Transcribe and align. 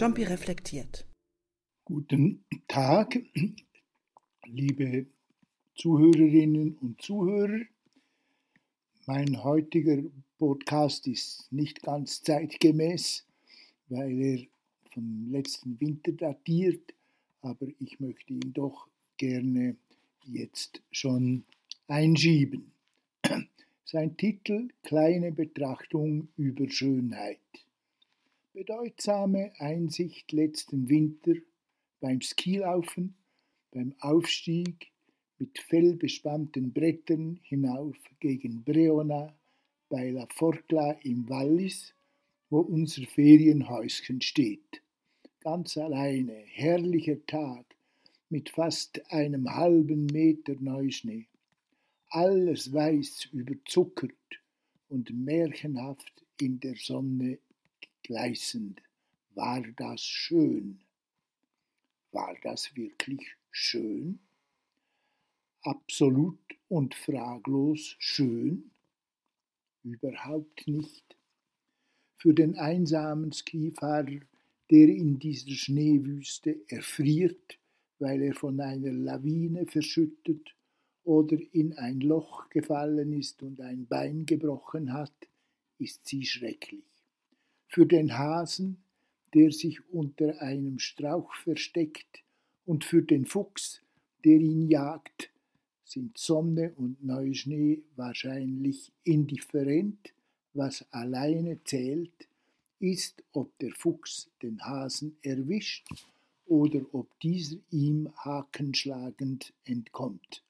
Jumpy 0.00 0.22
reflektiert. 0.24 1.04
Guten 1.84 2.42
Tag, 2.68 3.18
liebe 4.46 5.04
Zuhörerinnen 5.74 6.78
und 6.78 7.02
Zuhörer. 7.02 7.60
Mein 9.04 9.44
heutiger 9.44 10.02
Podcast 10.38 11.06
ist 11.06 11.52
nicht 11.52 11.82
ganz 11.82 12.22
zeitgemäß, 12.22 13.26
weil 13.88 14.18
er 14.22 14.46
vom 14.90 15.30
letzten 15.30 15.78
Winter 15.82 16.12
datiert, 16.12 16.94
aber 17.42 17.66
ich 17.78 18.00
möchte 18.00 18.32
ihn 18.32 18.54
doch 18.54 18.88
gerne 19.18 19.76
jetzt 20.24 20.80
schon 20.90 21.44
einschieben. 21.88 22.72
Sein 23.84 24.16
Titel 24.16 24.68
Kleine 24.82 25.30
Betrachtung 25.30 26.28
über 26.38 26.70
Schönheit. 26.70 27.38
Bedeutsame 28.52 29.52
Einsicht 29.60 30.32
letzten 30.32 30.88
Winter 30.88 31.34
beim 32.00 32.20
Skilaufen, 32.20 33.14
beim 33.70 33.94
Aufstieg 34.00 34.90
mit 35.38 35.60
fellbespannten 35.60 36.72
Brettern 36.72 37.38
hinauf 37.44 37.96
gegen 38.18 38.64
Breona 38.64 39.32
bei 39.88 40.10
La 40.10 40.26
Forcla 40.34 40.98
im 41.04 41.28
Wallis, 41.28 41.94
wo 42.48 42.58
unser 42.62 43.02
Ferienhäuschen 43.02 44.20
steht. 44.20 44.82
Ganz 45.38 45.76
alleine, 45.76 46.34
herrlicher 46.46 47.24
Tag 47.26 47.64
mit 48.30 48.50
fast 48.50 49.00
einem 49.12 49.48
halben 49.48 50.06
Meter 50.06 50.56
Neuschnee. 50.58 51.28
Alles 52.08 52.72
weiß 52.72 53.28
überzuckert 53.32 54.42
und 54.88 55.08
märchenhaft 55.10 56.24
in 56.40 56.58
der 56.58 56.74
Sonne 56.74 57.38
gleißend. 58.10 58.82
War 59.36 59.62
das 59.76 60.00
schön? 60.00 60.80
War 62.10 62.36
das 62.42 62.74
wirklich 62.74 63.36
schön? 63.52 64.18
Absolut 65.62 66.40
und 66.68 66.96
fraglos 66.96 67.94
schön? 68.00 68.72
Überhaupt 69.84 70.66
nicht. 70.66 71.16
Für 72.16 72.34
den 72.34 72.56
einsamen 72.56 73.30
Skifahrer, 73.30 74.20
der 74.72 74.88
in 74.88 75.20
dieser 75.20 75.52
Schneewüste 75.52 76.60
erfriert, 76.66 77.60
weil 78.00 78.22
er 78.22 78.34
von 78.34 78.60
einer 78.60 78.90
Lawine 78.90 79.66
verschüttet 79.66 80.56
oder 81.04 81.38
in 81.52 81.74
ein 81.74 82.00
Loch 82.00 82.48
gefallen 82.48 83.12
ist 83.12 83.40
und 83.44 83.60
ein 83.60 83.86
Bein 83.86 84.26
gebrochen 84.26 84.92
hat, 84.92 85.14
ist 85.78 86.08
sie 86.08 86.24
schrecklich. 86.24 86.89
Für 87.72 87.86
den 87.86 88.18
Hasen, 88.18 88.78
der 89.32 89.52
sich 89.52 89.78
unter 89.90 90.42
einem 90.42 90.80
Strauch 90.80 91.32
versteckt, 91.34 92.24
und 92.66 92.84
für 92.84 93.00
den 93.00 93.26
Fuchs, 93.26 93.80
der 94.24 94.38
ihn 94.38 94.68
jagt, 94.68 95.30
sind 95.84 96.18
Sonne 96.18 96.72
und 96.76 97.04
Neuschnee 97.04 97.82
wahrscheinlich 97.94 98.92
indifferent, 99.04 100.12
was 100.52 100.84
alleine 100.92 101.62
zählt, 101.62 102.28
ist, 102.80 103.22
ob 103.32 103.56
der 103.58 103.72
Fuchs 103.72 104.28
den 104.42 104.60
Hasen 104.62 105.16
erwischt 105.22 105.88
oder 106.46 106.80
ob 106.92 107.20
dieser 107.20 107.58
ihm 107.70 108.12
hakenschlagend 108.16 109.52
entkommt. 109.64 110.42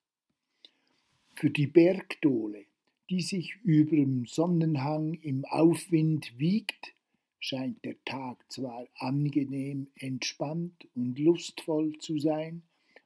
Für 1.34 1.50
die 1.50 1.66
Bergdole, 1.66 2.64
die 3.10 3.20
sich 3.20 3.56
überm 3.62 4.24
Sonnenhang 4.24 5.14
im 5.14 5.44
Aufwind 5.44 6.38
wiegt, 6.38 6.94
scheint 7.40 7.84
der 7.84 7.96
Tag 8.04 8.44
zwar 8.52 8.86
angenehm 8.98 9.88
entspannt 9.96 10.86
und 10.94 11.18
lustvoll 11.18 11.98
zu 11.98 12.18
sein, 12.18 12.62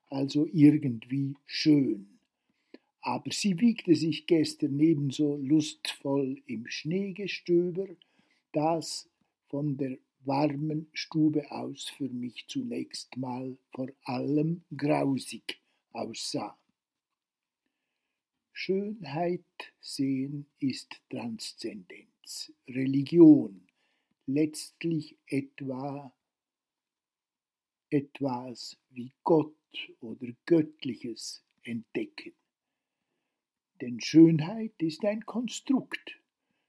also 0.08 0.46
irgendwie 0.52 1.34
schön. 1.46 2.18
Aber 3.00 3.30
sie 3.32 3.60
wiegte 3.60 3.94
sich 3.94 4.26
gestern 4.26 4.78
ebenso 4.80 5.36
lustvoll 5.36 6.42
im 6.46 6.66
Schneegestöber, 6.66 7.86
das 8.52 9.08
von 9.48 9.76
der 9.76 9.98
warmen 10.20 10.88
Stube 10.92 11.50
aus 11.50 11.88
für 11.88 12.08
mich 12.08 12.46
zunächst 12.48 13.16
mal 13.16 13.56
vor 13.72 13.88
allem 14.04 14.64
grausig 14.76 15.60
aussah. 15.92 16.58
Schönheit 18.52 19.44
sehen 19.80 20.46
ist 20.60 21.00
Transzendenz, 21.10 22.52
Religion, 22.68 23.66
letztlich 24.26 25.18
etwa 25.26 26.12
etwas 27.90 28.76
wie 28.90 29.12
Gott 29.22 29.54
oder 30.00 30.28
Göttliches 30.46 31.44
entdecken. 31.62 32.32
Denn 33.80 34.00
Schönheit 34.00 34.74
ist 34.78 35.04
ein 35.04 35.24
Konstrukt. 35.26 36.20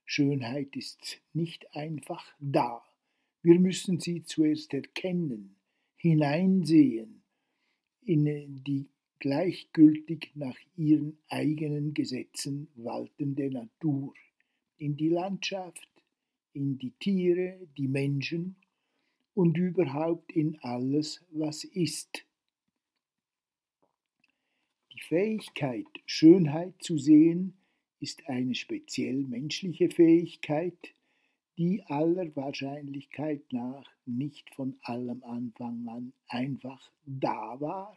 Schönheit 0.05 0.75
ist 0.75 1.21
nicht 1.33 1.73
einfach 1.75 2.35
da. 2.39 2.83
Wir 3.41 3.59
müssen 3.59 3.99
sie 3.99 4.23
zuerst 4.23 4.73
erkennen, 4.73 5.55
hineinsehen 5.95 7.23
in 8.01 8.63
die 8.63 8.89
gleichgültig 9.19 10.31
nach 10.35 10.57
ihren 10.75 11.17
eigenen 11.29 11.93
Gesetzen 11.93 12.67
waltende 12.75 13.49
Natur, 13.49 14.13
in 14.77 14.97
die 14.97 15.09
Landschaft, 15.09 15.89
in 16.55 16.77
die 16.77 16.91
Tiere, 16.99 17.59
die 17.77 17.87
Menschen 17.87 18.55
und 19.33 19.57
überhaupt 19.57 20.31
in 20.31 20.57
alles, 20.61 21.23
was 21.31 21.63
ist. 21.63 22.25
Die 24.93 25.01
Fähigkeit, 25.01 25.87
Schönheit 26.05 26.73
zu 26.81 26.97
sehen, 26.97 27.53
ist 27.99 28.27
eine 28.27 28.55
speziell 28.55 29.23
menschliche 29.23 29.89
Fähigkeit, 29.89 30.93
die 31.57 31.83
aller 31.83 32.35
Wahrscheinlichkeit 32.35 33.41
nach 33.51 33.89
nicht 34.05 34.53
von 34.53 34.77
allem 34.81 35.23
Anfang 35.23 35.87
an 35.87 36.13
einfach 36.27 36.91
da 37.05 37.59
war, 37.59 37.95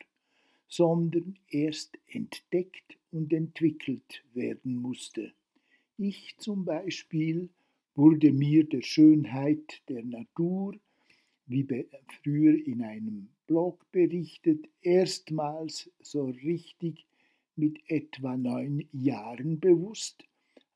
sondern 0.69 1.39
erst 1.49 1.99
entdeckt 2.07 2.99
und 3.11 3.33
entwickelt 3.33 4.25
werden 4.35 4.77
musste. 4.77 5.33
Ich 5.97 6.37
zum 6.39 6.65
Beispiel 6.65 7.49
wurde 7.99 8.33
mir 8.33 8.63
der 8.63 8.83
Schönheit 8.83 9.83
der 9.89 10.05
Natur, 10.05 10.77
wie 11.47 11.67
früher 12.23 12.55
in 12.65 12.81
einem 12.81 13.29
Blog 13.49 13.85
berichtet, 13.91 14.69
erstmals 14.83 15.91
so 16.01 16.27
richtig 16.27 17.05
mit 17.57 17.81
etwa 17.91 18.37
neun 18.37 18.87
Jahren 18.93 19.59
bewusst, 19.59 20.23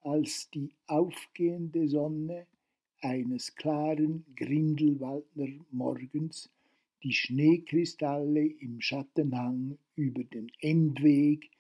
als 0.01 0.51
die 0.51 0.73
aufgehende 0.89 1.87
Sonne 1.89 2.49
eines 3.01 3.55
klaren 3.55 4.25
Grindelwaldner 4.35 5.65
Morgens 5.71 6.51
die 7.05 7.13
Schneekristalle 7.13 8.47
im 8.47 8.81
Schattenhang 8.81 9.79
über 9.95 10.25
den 10.25 10.51
Endweg 10.59 11.51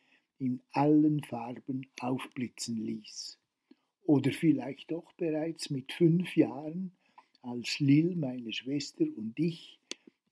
in 0.40 0.58
allen 0.72 1.22
Farben 1.22 1.86
aufblitzen 2.00 2.84
ließ 2.84 3.38
oder 4.04 4.32
vielleicht 4.32 4.90
doch 4.90 5.12
bereits 5.14 5.70
mit 5.70 5.92
fünf 5.92 6.36
Jahren, 6.36 6.92
als 7.42 7.80
Lil, 7.80 8.14
meine 8.16 8.52
Schwester 8.52 9.04
und 9.16 9.38
ich 9.38 9.78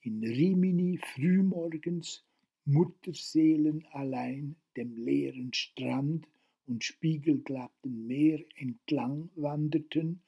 in 0.03 0.22
Rimini 0.22 0.98
frühmorgens 0.98 2.25
Mutterseelen 2.64 3.84
allein 3.92 4.54
dem 4.76 4.97
leeren 4.97 5.53
Strand 5.53 6.26
und 6.66 6.84
spiegelglatten 6.84 8.06
Meer 8.06 8.45
entlang 8.56 9.28
wanderten 9.34 10.21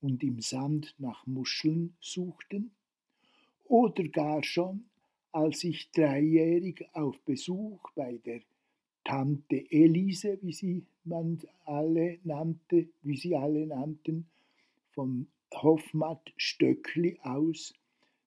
und 0.00 0.22
im 0.24 0.40
Sand 0.40 0.94
nach 0.98 1.26
Muscheln 1.26 1.94
suchten? 2.00 2.72
Oder 3.64 4.08
gar 4.08 4.42
schon, 4.42 4.84
als 5.32 5.64
ich 5.64 5.90
dreijährig 5.92 6.84
auf 6.92 7.20
Besuch 7.22 7.90
bei 7.94 8.18
der 8.24 8.40
Tante 9.04 9.70
Elise, 9.70 10.38
wie 10.42 10.52
sie 10.52 10.84
man 11.06 11.40
alle 11.64 12.18
nannte, 12.24 12.88
wie 13.02 13.16
sie 13.16 13.36
alle 13.36 13.66
nannten, 13.66 14.26
vom 14.90 15.26
Hofmatt 15.52 16.32
Stöckli 16.36 17.18
aus 17.22 17.74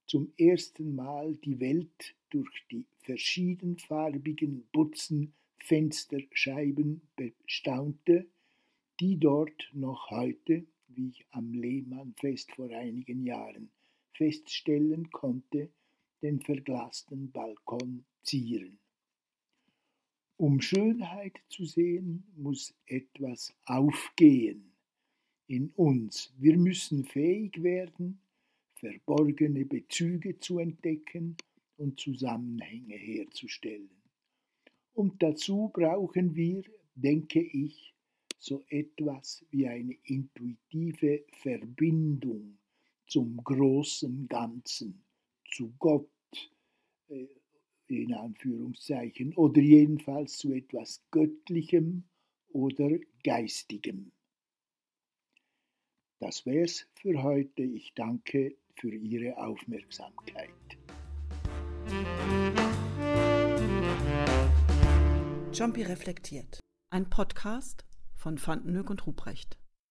zum 0.05 0.31
ersten 0.37 0.95
Mal 0.95 1.35
die 1.37 1.59
Welt 1.59 2.15
durch 2.29 2.65
die 2.71 2.85
verschiedenfarbigen 2.99 4.67
Butzen 4.71 5.33
Fensterscheiben 5.57 7.01
bestaunte, 7.15 8.27
die 8.99 9.17
dort 9.17 9.69
noch 9.73 10.09
heute, 10.11 10.65
wie 10.87 11.09
ich 11.09 11.25
am 11.31 11.53
Lehmannfest 11.53 12.51
vor 12.53 12.69
einigen 12.69 13.25
Jahren 13.25 13.69
feststellen 14.13 15.09
konnte, 15.11 15.69
den 16.21 16.41
verglasten 16.41 17.31
Balkon 17.31 18.05
zieren. 18.23 18.79
Um 20.37 20.61
Schönheit 20.61 21.41
zu 21.49 21.65
sehen, 21.65 22.23
muss 22.35 22.73
etwas 22.85 23.55
aufgehen 23.65 24.71
in 25.47 25.71
uns. 25.71 26.31
Wir 26.37 26.57
müssen 26.57 27.05
fähig 27.05 27.63
werden, 27.63 28.21
verborgene 28.75 29.65
Bezüge 29.65 30.37
zu 30.39 30.59
entdecken 30.59 31.37
und 31.77 31.99
Zusammenhänge 31.99 32.95
herzustellen. 32.95 33.89
Und 34.93 35.23
dazu 35.23 35.71
brauchen 35.73 36.35
wir, 36.35 36.63
denke 36.93 37.41
ich, 37.41 37.95
so 38.37 38.63
etwas 38.69 39.43
wie 39.49 39.67
eine 39.67 39.95
intuitive 40.03 41.25
Verbindung 41.41 42.59
zum 43.07 43.43
großen 43.43 44.27
Ganzen, 44.27 45.03
zu 45.51 45.73
Gott, 45.79 46.09
äh, 47.07 47.27
in 47.95 48.13
Anführungszeichen, 48.13 49.33
oder 49.35 49.61
jedenfalls 49.61 50.37
zu 50.37 50.51
etwas 50.53 51.03
Göttlichem 51.11 52.03
oder 52.49 52.97
Geistigem. 53.23 54.11
Das 56.19 56.45
wär's 56.45 56.87
für 56.95 57.21
heute. 57.21 57.63
Ich 57.63 57.93
danke 57.93 58.55
für 58.75 58.93
Ihre 58.93 59.37
Aufmerksamkeit. 59.37 60.49
Jumpy 65.53 65.83
reflektiert. 65.83 66.59
Ein 66.89 67.09
Podcast 67.09 67.85
von 68.15 68.39
Vandenhoek 68.43 68.89
und 68.89 69.05
Ruprecht. 69.05 69.57